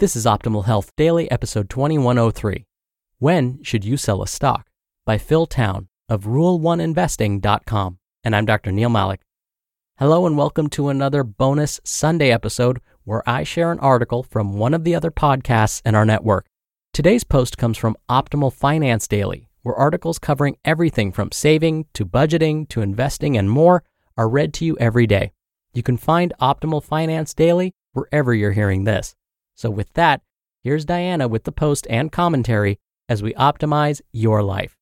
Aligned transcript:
This 0.00 0.14
is 0.14 0.26
Optimal 0.26 0.66
Health 0.66 0.94
Daily, 0.94 1.28
episode 1.28 1.68
2103. 1.68 2.64
When 3.18 3.60
Should 3.64 3.84
You 3.84 3.96
Sell 3.96 4.22
a 4.22 4.28
Stock? 4.28 4.68
by 5.04 5.18
Phil 5.18 5.44
Town 5.44 5.88
of 6.08 6.22
Rule1Investing.com. 6.22 7.98
And 8.22 8.36
I'm 8.36 8.46
Dr. 8.46 8.70
Neal 8.70 8.90
Malik. 8.90 9.22
Hello, 9.98 10.24
and 10.24 10.38
welcome 10.38 10.68
to 10.68 10.88
another 10.88 11.24
bonus 11.24 11.80
Sunday 11.82 12.30
episode 12.30 12.80
where 13.02 13.28
I 13.28 13.42
share 13.42 13.72
an 13.72 13.80
article 13.80 14.22
from 14.22 14.56
one 14.56 14.72
of 14.72 14.84
the 14.84 14.94
other 14.94 15.10
podcasts 15.10 15.82
in 15.84 15.96
our 15.96 16.04
network. 16.04 16.46
Today's 16.92 17.24
post 17.24 17.58
comes 17.58 17.76
from 17.76 17.96
Optimal 18.08 18.52
Finance 18.52 19.08
Daily, 19.08 19.48
where 19.62 19.74
articles 19.74 20.20
covering 20.20 20.58
everything 20.64 21.10
from 21.10 21.32
saving 21.32 21.86
to 21.94 22.06
budgeting 22.06 22.68
to 22.68 22.82
investing 22.82 23.36
and 23.36 23.50
more 23.50 23.82
are 24.16 24.28
read 24.28 24.54
to 24.54 24.64
you 24.64 24.76
every 24.78 25.08
day. 25.08 25.32
You 25.74 25.82
can 25.82 25.96
find 25.96 26.32
Optimal 26.40 26.84
Finance 26.84 27.34
Daily 27.34 27.72
wherever 27.94 28.32
you're 28.32 28.52
hearing 28.52 28.84
this. 28.84 29.16
So, 29.58 29.70
with 29.70 29.92
that, 29.94 30.22
here's 30.62 30.84
Diana 30.84 31.26
with 31.26 31.42
the 31.42 31.50
post 31.50 31.84
and 31.90 32.12
commentary 32.12 32.78
as 33.08 33.24
we 33.24 33.34
optimize 33.34 34.00
your 34.12 34.40
life. 34.40 34.76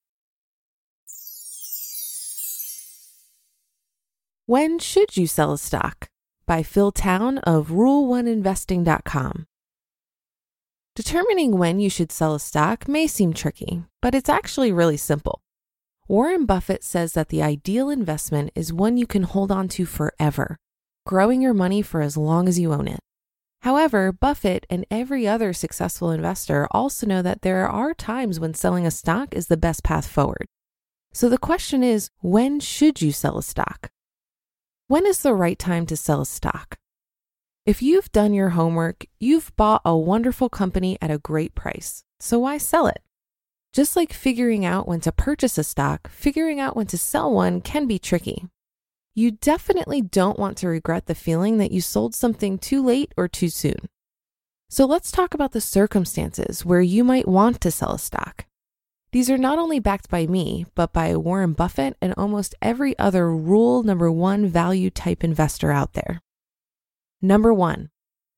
When 4.44 4.78
Should 4.78 5.16
You 5.16 5.26
Sell 5.26 5.54
a 5.54 5.58
Stock? 5.58 6.10
by 6.46 6.62
Phil 6.62 6.92
Town 6.92 7.38
of 7.38 7.68
Rule1Investing.com. 7.68 9.46
Determining 10.94 11.56
when 11.56 11.80
you 11.80 11.88
should 11.88 12.12
sell 12.12 12.34
a 12.34 12.40
stock 12.40 12.86
may 12.86 13.06
seem 13.06 13.32
tricky, 13.32 13.82
but 14.02 14.14
it's 14.14 14.28
actually 14.28 14.72
really 14.72 14.98
simple. 14.98 15.40
Warren 16.06 16.44
Buffett 16.44 16.84
says 16.84 17.14
that 17.14 17.30
the 17.30 17.42
ideal 17.42 17.88
investment 17.88 18.50
is 18.54 18.74
one 18.74 18.98
you 18.98 19.06
can 19.06 19.22
hold 19.24 19.50
on 19.50 19.68
to 19.68 19.86
forever, 19.86 20.58
growing 21.06 21.40
your 21.40 21.54
money 21.54 21.80
for 21.80 22.02
as 22.02 22.16
long 22.16 22.46
as 22.46 22.60
you 22.60 22.72
own 22.72 22.86
it. 22.86 23.00
However, 23.66 24.12
Buffett 24.12 24.64
and 24.70 24.86
every 24.92 25.26
other 25.26 25.52
successful 25.52 26.12
investor 26.12 26.68
also 26.70 27.04
know 27.04 27.20
that 27.20 27.42
there 27.42 27.68
are 27.68 27.94
times 27.94 28.38
when 28.38 28.54
selling 28.54 28.86
a 28.86 28.92
stock 28.92 29.34
is 29.34 29.48
the 29.48 29.56
best 29.56 29.82
path 29.82 30.06
forward. 30.06 30.46
So 31.12 31.28
the 31.28 31.36
question 31.36 31.82
is 31.82 32.08
when 32.20 32.60
should 32.60 33.02
you 33.02 33.10
sell 33.10 33.38
a 33.38 33.42
stock? 33.42 33.90
When 34.86 35.04
is 35.04 35.22
the 35.22 35.34
right 35.34 35.58
time 35.58 35.84
to 35.86 35.96
sell 35.96 36.20
a 36.20 36.26
stock? 36.26 36.78
If 37.64 37.82
you've 37.82 38.12
done 38.12 38.34
your 38.34 38.50
homework, 38.50 39.06
you've 39.18 39.50
bought 39.56 39.82
a 39.84 39.96
wonderful 39.96 40.48
company 40.48 40.96
at 41.02 41.10
a 41.10 41.18
great 41.18 41.56
price. 41.56 42.04
So 42.20 42.38
why 42.38 42.58
sell 42.58 42.86
it? 42.86 43.02
Just 43.72 43.96
like 43.96 44.12
figuring 44.12 44.64
out 44.64 44.86
when 44.86 45.00
to 45.00 45.10
purchase 45.10 45.58
a 45.58 45.64
stock, 45.64 46.08
figuring 46.08 46.60
out 46.60 46.76
when 46.76 46.86
to 46.86 46.96
sell 46.96 47.32
one 47.32 47.60
can 47.60 47.88
be 47.88 47.98
tricky 47.98 48.46
you 49.16 49.30
definitely 49.30 50.02
don't 50.02 50.38
want 50.38 50.58
to 50.58 50.68
regret 50.68 51.06
the 51.06 51.14
feeling 51.14 51.56
that 51.56 51.72
you 51.72 51.80
sold 51.80 52.14
something 52.14 52.58
too 52.58 52.84
late 52.84 53.12
or 53.16 53.26
too 53.26 53.48
soon. 53.48 53.88
So 54.68 54.84
let's 54.84 55.10
talk 55.10 55.32
about 55.32 55.52
the 55.52 55.60
circumstances 55.60 56.66
where 56.66 56.82
you 56.82 57.02
might 57.02 57.26
want 57.26 57.62
to 57.62 57.70
sell 57.70 57.92
a 57.92 57.98
stock. 57.98 58.44
These 59.12 59.30
are 59.30 59.38
not 59.38 59.58
only 59.58 59.80
backed 59.80 60.10
by 60.10 60.26
me, 60.26 60.66
but 60.74 60.92
by 60.92 61.16
Warren 61.16 61.54
Buffett 61.54 61.96
and 62.02 62.12
almost 62.18 62.54
every 62.60 62.98
other 62.98 63.34
rule 63.34 63.82
number 63.82 64.12
one 64.12 64.48
value 64.48 64.90
type 64.90 65.24
investor 65.24 65.72
out 65.72 65.94
there. 65.94 66.20
Number 67.22 67.54
one, 67.54 67.88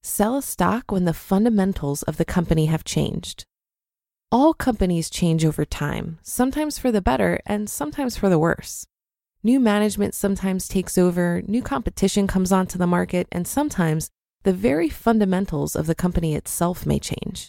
sell 0.04 0.36
a 0.36 0.42
stock 0.42 0.92
when 0.92 1.06
the 1.06 1.12
fundamentals 1.12 2.04
of 2.04 2.18
the 2.18 2.24
company 2.24 2.66
have 2.66 2.84
changed. 2.84 3.46
All 4.30 4.54
companies 4.54 5.10
change 5.10 5.44
over 5.44 5.64
time, 5.64 6.20
sometimes 6.22 6.78
for 6.78 6.92
the 6.92 7.02
better 7.02 7.40
and 7.44 7.68
sometimes 7.68 8.16
for 8.16 8.28
the 8.28 8.38
worse. 8.38 8.86
New 9.44 9.60
management 9.60 10.14
sometimes 10.14 10.66
takes 10.66 10.98
over, 10.98 11.42
new 11.46 11.62
competition 11.62 12.26
comes 12.26 12.50
onto 12.50 12.76
the 12.76 12.88
market, 12.88 13.28
and 13.30 13.46
sometimes 13.46 14.10
the 14.42 14.52
very 14.52 14.88
fundamentals 14.88 15.76
of 15.76 15.86
the 15.86 15.94
company 15.94 16.34
itself 16.34 16.84
may 16.84 16.98
change. 16.98 17.48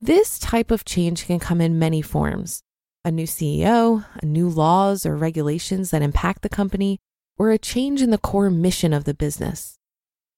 This 0.00 0.38
type 0.38 0.70
of 0.70 0.84
change 0.84 1.26
can 1.26 1.40
come 1.40 1.60
in 1.60 1.78
many 1.78 2.02
forms 2.02 2.62
a 3.04 3.10
new 3.10 3.26
CEO, 3.26 4.04
new 4.24 4.48
laws 4.48 5.06
or 5.06 5.16
regulations 5.16 5.92
that 5.92 6.02
impact 6.02 6.42
the 6.42 6.48
company, 6.48 6.98
or 7.38 7.50
a 7.52 7.58
change 7.58 8.02
in 8.02 8.10
the 8.10 8.18
core 8.18 8.50
mission 8.50 8.92
of 8.92 9.04
the 9.04 9.14
business. 9.14 9.78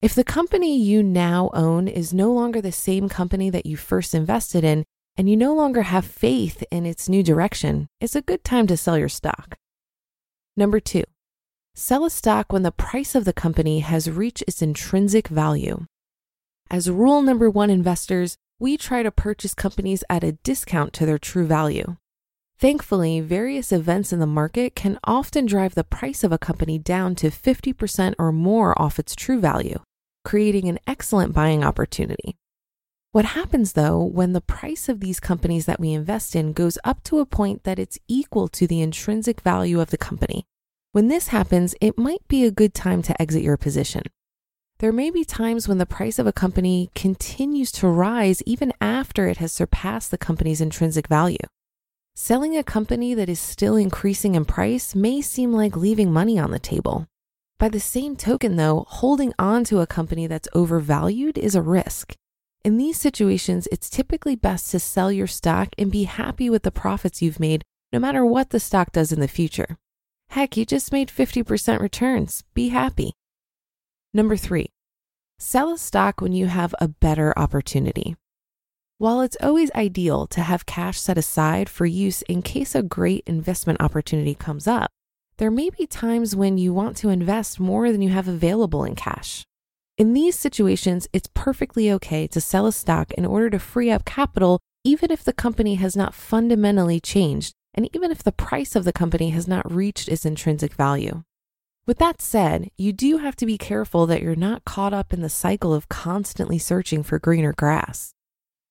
If 0.03 0.15
the 0.15 0.23
company 0.23 0.77
you 0.77 1.03
now 1.03 1.49
own 1.55 1.89
is 1.89 2.13
no 2.13 2.31
longer 2.31 2.61
the 2.61 2.71
same 2.71 3.09
company 3.09 3.49
that 3.49 3.65
you 3.65 3.79
first 3.79 4.15
invested 4.15 4.65
in, 4.65 4.85
and 5.17 5.31
you 5.31 5.37
no 5.37 5.55
longer 5.55 5.83
have 5.83 6.05
faith 6.05 6.63
in 6.71 6.85
its 6.85 7.09
new 7.09 7.23
direction, 7.23 7.89
it's 8.01 8.15
a 8.15 8.23
good 8.23 8.45
time 8.45 8.67
to 8.67 8.77
sell 8.77 8.99
your 8.99 9.09
stock. 9.09 9.57
Number 10.59 10.81
two, 10.81 11.05
sell 11.77 12.05
a 12.05 12.11
stock 12.11 12.53
when 12.53 12.65
the 12.65 12.73
price 12.73 13.15
of 13.15 13.25
the 13.25 13.33
company 13.33 13.79
has 13.79 14.11
reached 14.11 14.43
its 14.49 14.61
intrinsic 14.61 15.29
value. 15.29 15.87
As 16.69 16.91
rule 16.91 17.23
number 17.23 17.49
one 17.49 17.71
investors, 17.71 18.37
we 18.59 18.77
try 18.77 19.05
to 19.05 19.13
purchase 19.13 19.55
companies 19.55 20.03
at 20.11 20.25
a 20.25 20.33
discount 20.33 20.93
to 20.95 21.07
their 21.07 21.17
true 21.17 21.47
value. 21.47 21.97
Thankfully, 22.59 23.21
various 23.21 23.71
events 23.71 24.13
in 24.13 24.19
the 24.19 24.27
market 24.27 24.75
can 24.75 24.99
often 25.05 25.47
drive 25.47 25.77
the 25.77 25.85
price 25.85 26.25
of 26.25 26.33
a 26.33 26.39
company 26.39 26.77
down 26.77 27.15
to 27.15 27.31
50% 27.31 28.17
or 28.19 28.33
more 28.33 28.77
off 28.83 28.99
its 28.99 29.15
true 29.15 29.39
value, 29.39 29.79
creating 30.25 30.69
an 30.69 30.81
excellent 30.89 31.33
buying 31.33 31.63
opportunity. 31.63 32.35
What 33.19 33.35
happens 33.35 33.73
though 33.73 34.01
when 34.01 34.33
the 34.33 34.41
price 34.41 34.89
of 34.89 35.01
these 35.01 35.19
companies 35.19 35.67
that 35.67 35.81
we 35.81 35.93
invest 35.93 36.37
in 36.37 36.53
goes 36.53 36.79
up 36.85 37.03
to 37.03 37.19
a 37.19 37.27
point 37.27 37.65
that 37.65 37.77
it's 37.77 37.99
equal 38.07 38.47
to 38.51 38.65
the 38.69 38.81
intrinsic 38.81 39.41
value 39.41 39.81
of 39.81 39.91
the 39.91 39.99
company? 39.99 40.47
When 40.93 41.09
this 41.09 41.27
happens, 41.27 41.75
it 41.81 41.99
might 41.99 42.23
be 42.29 42.45
a 42.45 42.53
good 42.53 42.75
time 42.75 43.03
to 43.03 43.21
exit 43.21 43.43
your 43.43 43.57
position. 43.57 44.05
There 44.79 44.93
may 44.93 45.11
be 45.11 45.25
times 45.25 45.67
when 45.67 45.79
the 45.79 45.85
price 45.85 46.21
of 46.21 46.29
a 46.29 46.33
company 46.33 46.91
continues 46.95 47.73
to 47.73 47.89
rise 47.89 48.41
even 48.47 48.73
after 48.81 49.27
it 49.27 49.39
has 49.39 49.53
surpassed 49.53 50.13
the 50.13 50.17
company's 50.17 50.61
intrinsic 50.61 51.09
value. 51.09 51.49
Selling 52.15 52.57
a 52.57 52.63
company 52.63 53.15
that 53.15 53.29
is 53.29 53.41
still 53.41 53.75
increasing 53.75 54.37
in 54.37 54.45
price 54.45 54.95
may 54.95 55.23
seem 55.23 55.53
like 55.53 55.75
leaving 55.75 56.13
money 56.13 56.39
on 56.39 56.53
the 56.53 56.61
table. 56.61 57.09
By 57.59 57.69
the 57.69 57.81
same 57.81 58.15
token, 58.15 58.55
though, 58.55 58.85
holding 58.87 59.35
on 59.41 59.65
to 59.65 59.81
a 59.81 59.89
company 59.89 60.29
that's 60.29 60.47
overvalued 60.55 61.37
is 61.37 61.57
a 61.57 61.63
risk. 61.63 62.15
In 62.69 62.77
these 62.77 63.01
situations, 63.01 63.67
it's 63.73 63.89
typically 63.89 64.37
best 64.37 64.71
to 64.73 64.79
sell 64.79 65.11
your 65.11 65.27
stock 65.27 65.71
and 65.79 65.91
be 65.91 66.03
happy 66.03 66.51
with 66.51 66.65
the 66.65 66.71
profits 66.71 67.23
you've 67.23 67.41
made, 67.41 67.63
no 67.95 67.99
matter 67.99 68.27
what 68.27 68.51
the 68.51 68.61
stock 68.61 68.93
does 68.93 69.11
in 69.11 69.21
the 69.21 69.27
future. 69.27 69.79
Heck, 70.29 70.55
you 70.55 70.67
just 70.67 70.93
made 70.93 71.09
50% 71.09 71.81
returns. 71.81 72.45
Be 72.53 72.69
happy. 72.69 73.15
Number 74.13 74.37
three, 74.37 74.67
sell 75.39 75.73
a 75.73 75.79
stock 75.79 76.21
when 76.21 76.35
you 76.35 76.49
have 76.49 76.75
a 76.79 76.89
better 76.89 77.33
opportunity. 77.39 78.17
While 78.99 79.23
it's 79.23 79.39
always 79.41 79.71
ideal 79.75 80.27
to 80.27 80.43
have 80.43 80.67
cash 80.67 81.01
set 81.01 81.17
aside 81.17 81.71
for 81.71 81.87
use 81.87 82.21
in 82.29 82.43
case 82.43 82.75
a 82.75 82.83
great 82.83 83.25
investment 83.27 83.81
opportunity 83.81 84.35
comes 84.35 84.67
up, 84.67 84.91
there 85.39 85.51
may 85.51 85.71
be 85.71 85.87
times 85.87 86.37
when 86.37 86.59
you 86.59 86.75
want 86.75 86.99
to 86.99 87.09
invest 87.09 87.59
more 87.59 87.91
than 87.91 88.03
you 88.03 88.11
have 88.11 88.29
available 88.29 88.85
in 88.85 88.95
cash. 88.95 89.47
In 89.99 90.13
these 90.13 90.39
situations, 90.39 91.09
it's 91.13 91.29
perfectly 91.35 91.91
okay 91.91 92.29
to 92.29 92.41
sell 92.41 92.67
a 92.67 92.73
stock 92.73 93.11
in 93.15 93.27
order 93.27 93.51
to 93.51 93.59
free 93.59 93.91
up 93.91 94.05
capital, 94.05 94.61
even 94.85 95.11
if 95.11 95.25
the 95.25 95.33
company 95.33 95.75
has 95.75 95.97
not 95.97 96.15
fundamentally 96.15 97.01
changed 97.01 97.53
and 97.75 97.91
even 97.93 98.13
if 98.13 98.23
the 98.23 98.31
price 98.31 98.77
of 98.77 98.85
the 98.85 98.93
company 98.93 99.31
has 99.31 99.49
not 99.49 99.71
reached 99.71 100.09
its 100.09 100.25
intrinsic 100.25 100.73
value. 100.73 101.25
With 101.85 101.99
that 101.99 102.23
said, 102.23 102.71
you 102.77 102.93
do 102.93 103.19
have 103.19 103.35
to 103.37 103.47
be 103.47 103.59
careful 103.59 104.07
that 104.07 104.23
you're 104.23 104.37
not 104.37 104.65
caught 104.65 104.95
up 104.95 105.13
in 105.13 105.21
the 105.21 105.29
cycle 105.29 105.75
of 105.75 105.89
constantly 105.89 106.59
searching 106.59 107.03
for 107.03 107.19
greener 107.19 107.53
grass. 107.53 108.15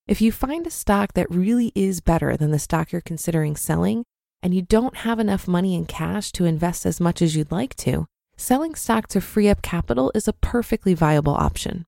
If 0.08 0.22
you 0.22 0.32
find 0.32 0.66
a 0.66 0.72
stock 0.72 1.14
that 1.14 1.30
really 1.30 1.74
is 1.76 2.00
better 2.00 2.38
than 2.38 2.52
the 2.52 2.60
stock 2.60 2.94
you're 2.94 3.02
considering 3.02 3.58
selling, 3.58 4.06
and 4.42 4.54
you 4.54 4.62
don't 4.62 4.98
have 4.98 5.20
enough 5.20 5.46
money 5.46 5.76
in 5.76 5.88
cash 5.88 6.32
to 6.34 6.46
invest 6.46 6.86
as 6.86 7.02
much 7.02 7.22
as 7.22 7.36
you'd 7.36 7.52
like 7.52 7.76
to, 7.78 8.06
selling 8.38 8.76
stock 8.76 9.08
to 9.08 9.20
free 9.20 9.50
up 9.50 9.62
capital 9.62 10.12
is 10.16 10.28
a 10.28 10.34
perfectly 10.34 10.94
viable 10.94 11.34
option. 11.34 11.86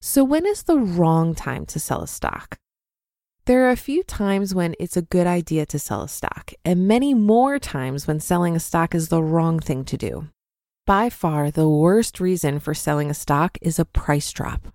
So, 0.00 0.24
when 0.24 0.46
is 0.46 0.64
the 0.64 0.78
wrong 0.78 1.34
time 1.34 1.66
to 1.66 1.78
sell 1.78 2.02
a 2.02 2.08
stock? 2.08 2.58
There 3.44 3.66
are 3.66 3.70
a 3.70 3.76
few 3.76 4.02
times 4.02 4.54
when 4.54 4.74
it's 4.80 4.96
a 4.96 5.02
good 5.02 5.26
idea 5.26 5.66
to 5.66 5.78
sell 5.78 6.02
a 6.02 6.08
stock, 6.08 6.52
and 6.64 6.88
many 6.88 7.12
more 7.12 7.58
times 7.58 8.06
when 8.06 8.18
selling 8.18 8.56
a 8.56 8.60
stock 8.60 8.94
is 8.94 9.08
the 9.08 9.22
wrong 9.22 9.60
thing 9.60 9.84
to 9.84 9.96
do. 9.96 10.28
By 10.86 11.10
far, 11.10 11.50
the 11.50 11.68
worst 11.68 12.18
reason 12.18 12.58
for 12.58 12.74
selling 12.74 13.10
a 13.10 13.14
stock 13.14 13.58
is 13.60 13.78
a 13.78 13.84
price 13.84 14.32
drop. 14.32 14.72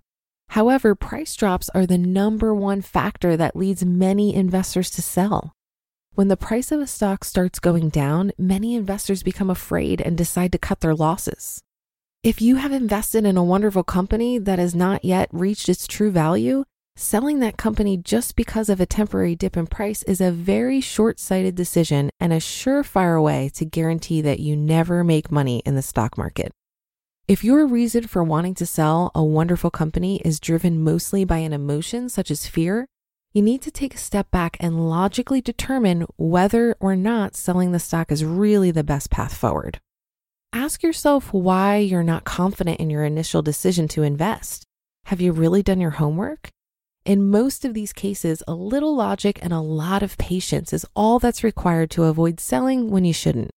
However, 0.50 0.95
price 0.95 1.35
drops 1.35 1.69
are 1.69 1.85
the 1.85 1.97
number 1.97 2.53
one 2.53 2.81
factor 2.81 3.35
that 3.35 3.56
leads 3.56 3.83
many 3.83 4.33
investors 4.33 4.89
to 4.91 5.01
sell. 5.01 5.53
When 6.17 6.29
the 6.29 6.35
price 6.35 6.71
of 6.71 6.79
a 6.79 6.87
stock 6.87 7.23
starts 7.23 7.59
going 7.59 7.89
down, 7.89 8.31
many 8.39 8.73
investors 8.73 9.21
become 9.21 9.51
afraid 9.51 10.01
and 10.01 10.17
decide 10.17 10.51
to 10.53 10.57
cut 10.57 10.79
their 10.79 10.95
losses. 10.95 11.61
If 12.23 12.41
you 12.41 12.55
have 12.55 12.71
invested 12.71 13.23
in 13.23 13.37
a 13.37 13.43
wonderful 13.43 13.83
company 13.83 14.39
that 14.39 14.57
has 14.57 14.73
not 14.73 15.05
yet 15.05 15.29
reached 15.31 15.69
its 15.69 15.85
true 15.85 16.09
value, 16.09 16.63
selling 16.95 17.39
that 17.41 17.55
company 17.55 17.97
just 17.97 18.35
because 18.35 18.67
of 18.67 18.81
a 18.81 18.87
temporary 18.87 19.35
dip 19.35 19.55
in 19.55 19.67
price 19.67 20.01
is 20.05 20.19
a 20.19 20.31
very 20.31 20.81
short 20.81 21.19
sighted 21.19 21.53
decision 21.53 22.09
and 22.19 22.33
a 22.33 22.37
surefire 22.37 23.21
way 23.21 23.51
to 23.53 23.63
guarantee 23.63 24.19
that 24.21 24.39
you 24.39 24.55
never 24.55 25.03
make 25.03 25.31
money 25.31 25.61
in 25.67 25.75
the 25.75 25.83
stock 25.83 26.17
market. 26.17 26.51
If 27.27 27.43
your 27.43 27.67
reason 27.67 28.07
for 28.07 28.23
wanting 28.23 28.55
to 28.55 28.65
sell 28.65 29.11
a 29.13 29.23
wonderful 29.23 29.69
company 29.69 30.19
is 30.25 30.39
driven 30.39 30.83
mostly 30.83 31.25
by 31.25 31.37
an 31.37 31.53
emotion 31.53 32.09
such 32.09 32.31
as 32.31 32.47
fear, 32.47 32.87
you 33.37 33.43
need 33.43 33.61
to 33.61 33.69
take 33.69 33.93
a 33.93 33.99
step 33.99 34.31
back 34.31 34.57
and 34.59 34.89
logically 34.89 35.41
determine 35.41 36.07
whether 36.17 36.75
or 36.79 36.95
not 36.95 37.35
selling 37.35 37.71
the 37.71 37.77
stock 37.77 38.11
is 38.11 38.25
really 38.25 38.71
the 38.71 38.83
best 38.83 39.11
path 39.11 39.37
forward. 39.37 39.79
Ask 40.51 40.81
yourself 40.81 41.31
why 41.31 41.77
you're 41.77 42.01
not 42.01 42.23
confident 42.23 42.79
in 42.79 42.89
your 42.89 43.03
initial 43.03 43.43
decision 43.43 43.87
to 43.89 44.01
invest. 44.01 44.63
Have 45.05 45.21
you 45.21 45.33
really 45.33 45.61
done 45.61 45.79
your 45.79 45.91
homework? 45.91 46.49
In 47.05 47.29
most 47.29 47.63
of 47.63 47.75
these 47.75 47.93
cases, 47.93 48.41
a 48.47 48.55
little 48.55 48.95
logic 48.95 49.37
and 49.43 49.53
a 49.53 49.61
lot 49.61 50.01
of 50.01 50.17
patience 50.17 50.73
is 50.73 50.83
all 50.95 51.19
that's 51.19 51.43
required 51.43 51.91
to 51.91 52.05
avoid 52.05 52.39
selling 52.39 52.89
when 52.89 53.05
you 53.05 53.13
shouldn't. 53.13 53.51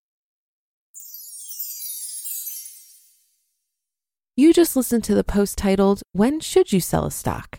You 4.36 4.52
just 4.52 4.76
listened 4.76 5.04
to 5.04 5.14
the 5.14 5.24
post 5.24 5.56
titled, 5.56 6.02
When 6.12 6.38
Should 6.38 6.70
You 6.70 6.80
Sell 6.80 7.06
a 7.06 7.10
Stock? 7.10 7.58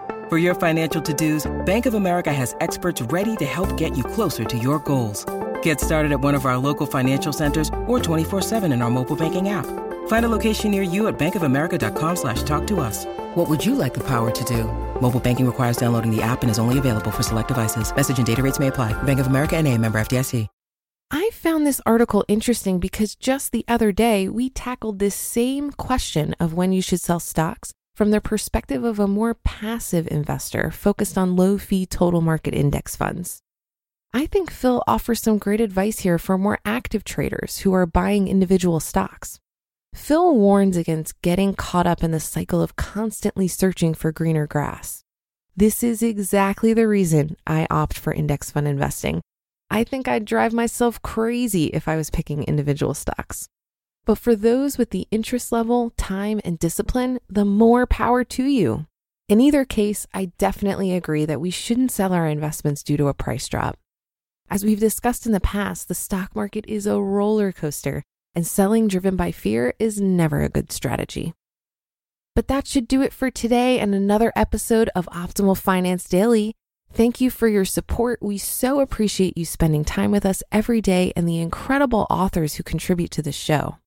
For 0.31 0.37
your 0.37 0.55
financial 0.55 1.01
to-dos, 1.01 1.51
Bank 1.65 1.85
of 1.85 1.93
America 1.93 2.31
has 2.31 2.55
experts 2.61 3.01
ready 3.01 3.35
to 3.35 3.43
help 3.43 3.75
get 3.75 3.97
you 3.97 4.03
closer 4.05 4.45
to 4.45 4.57
your 4.57 4.79
goals. 4.79 5.25
Get 5.61 5.81
started 5.81 6.13
at 6.13 6.21
one 6.21 6.35
of 6.35 6.45
our 6.45 6.57
local 6.57 6.87
financial 6.87 7.33
centers 7.33 7.67
or 7.85 7.99
24-7 7.99 8.71
in 8.71 8.81
our 8.81 8.89
mobile 8.89 9.17
banking 9.17 9.49
app. 9.49 9.65
Find 10.07 10.25
a 10.25 10.29
location 10.29 10.71
near 10.71 10.83
you 10.83 11.09
at 11.09 11.19
bankofamerica.com 11.19 12.15
slash 12.15 12.43
talk 12.43 12.65
to 12.67 12.79
us. 12.79 13.03
What 13.35 13.49
would 13.49 13.65
you 13.65 13.75
like 13.75 13.93
the 13.93 14.07
power 14.07 14.31
to 14.31 14.43
do? 14.45 14.71
Mobile 15.01 15.19
banking 15.19 15.45
requires 15.45 15.75
downloading 15.75 16.15
the 16.15 16.23
app 16.23 16.43
and 16.43 16.49
is 16.49 16.59
only 16.59 16.77
available 16.77 17.11
for 17.11 17.23
select 17.23 17.49
devices. 17.49 17.93
Message 17.93 18.17
and 18.17 18.25
data 18.25 18.41
rates 18.41 18.57
may 18.57 18.67
apply. 18.67 18.93
Bank 19.03 19.19
of 19.19 19.27
America 19.27 19.57
and 19.57 19.67
a 19.67 19.77
member 19.77 19.99
FDIC. 19.99 20.47
I 21.13 21.29
found 21.33 21.67
this 21.67 21.81
article 21.85 22.23
interesting 22.29 22.79
because 22.79 23.15
just 23.15 23.51
the 23.51 23.65
other 23.67 23.91
day 23.91 24.29
we 24.29 24.49
tackled 24.49 24.99
this 24.99 25.13
same 25.13 25.71
question 25.71 26.33
of 26.39 26.53
when 26.53 26.71
you 26.71 26.81
should 26.81 27.01
sell 27.01 27.19
stocks 27.19 27.73
from 27.95 28.11
the 28.11 28.21
perspective 28.21 28.83
of 28.83 28.99
a 28.99 29.07
more 29.07 29.33
passive 29.33 30.07
investor 30.09 30.71
focused 30.71 31.17
on 31.17 31.35
low 31.35 31.57
fee 31.57 31.85
total 31.85 32.21
market 32.21 32.53
index 32.53 32.95
funds. 32.95 33.41
I 34.13 34.25
think 34.25 34.51
Phil 34.51 34.83
offers 34.87 35.21
some 35.21 35.37
great 35.37 35.61
advice 35.61 35.99
here 35.99 36.17
for 36.17 36.37
more 36.37 36.59
active 36.65 37.03
traders 37.03 37.59
who 37.59 37.73
are 37.73 37.85
buying 37.85 38.27
individual 38.27 38.79
stocks. 38.79 39.39
Phil 39.93 40.35
warns 40.35 40.77
against 40.77 41.21
getting 41.21 41.53
caught 41.53 41.87
up 41.87 42.03
in 42.03 42.11
the 42.11 42.19
cycle 42.19 42.61
of 42.61 42.75
constantly 42.75 43.47
searching 43.47 43.93
for 43.93 44.11
greener 44.11 44.47
grass. 44.47 45.03
This 45.55 45.83
is 45.83 46.01
exactly 46.01 46.73
the 46.73 46.87
reason 46.87 47.35
I 47.45 47.67
opt 47.69 47.97
for 47.97 48.13
index 48.13 48.51
fund 48.51 48.67
investing. 48.67 49.21
I 49.69 49.83
think 49.83 50.07
I'd 50.07 50.25
drive 50.25 50.53
myself 50.53 51.01
crazy 51.01 51.65
if 51.67 51.87
I 51.87 51.95
was 51.95 52.09
picking 52.09 52.43
individual 52.43 52.93
stocks. 52.93 53.47
But 54.05 54.17
for 54.17 54.35
those 54.35 54.77
with 54.77 54.89
the 54.89 55.07
interest 55.11 55.51
level, 55.51 55.91
time, 55.97 56.41
and 56.43 56.57
discipline, 56.57 57.19
the 57.29 57.45
more 57.45 57.85
power 57.85 58.23
to 58.23 58.43
you. 58.43 58.87
In 59.29 59.39
either 59.39 59.63
case, 59.63 60.07
I 60.13 60.31
definitely 60.37 60.93
agree 60.93 61.25
that 61.25 61.39
we 61.39 61.51
shouldn't 61.51 61.91
sell 61.91 62.11
our 62.11 62.27
investments 62.27 62.83
due 62.83 62.97
to 62.97 63.07
a 63.07 63.13
price 63.13 63.47
drop. 63.47 63.77
As 64.49 64.65
we've 64.65 64.79
discussed 64.79 65.25
in 65.25 65.31
the 65.31 65.39
past, 65.39 65.87
the 65.87 65.95
stock 65.95 66.35
market 66.35 66.65
is 66.67 66.85
a 66.85 66.99
roller 66.99 67.53
coaster, 67.53 68.03
and 68.35 68.45
selling 68.45 68.87
driven 68.87 69.15
by 69.15 69.31
fear 69.31 69.73
is 69.79 70.01
never 70.01 70.41
a 70.41 70.49
good 70.49 70.71
strategy. 70.71 71.33
But 72.35 72.47
that 72.47 72.67
should 72.67 72.87
do 72.87 73.01
it 73.01 73.13
for 73.13 73.29
today 73.29 73.79
and 73.79 73.93
another 73.93 74.33
episode 74.35 74.89
of 74.95 75.05
Optimal 75.07 75.57
Finance 75.57 76.09
Daily. 76.09 76.53
Thank 76.91 77.21
you 77.21 77.29
for 77.29 77.47
your 77.47 77.65
support. 77.65 78.21
We 78.21 78.37
so 78.37 78.79
appreciate 78.81 79.37
you 79.37 79.45
spending 79.45 79.85
time 79.85 80.11
with 80.11 80.25
us 80.25 80.43
every 80.51 80.81
day 80.81 81.13
and 81.15 81.27
the 81.27 81.39
incredible 81.39 82.07
authors 82.09 82.55
who 82.55 82.63
contribute 82.63 83.11
to 83.11 83.21
the 83.21 83.31
show. 83.31 83.77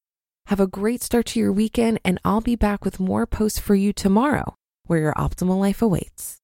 Have 0.48 0.60
a 0.60 0.66
great 0.66 1.02
start 1.02 1.26
to 1.26 1.40
your 1.40 1.52
weekend, 1.52 2.00
and 2.04 2.18
I'll 2.24 2.40
be 2.40 2.56
back 2.56 2.84
with 2.84 3.00
more 3.00 3.26
posts 3.26 3.58
for 3.58 3.74
you 3.74 3.92
tomorrow. 3.92 4.54
where 4.86 5.00
your 5.00 5.14
optimal 5.14 5.58
life 5.58 5.80
awaits. 5.80 6.43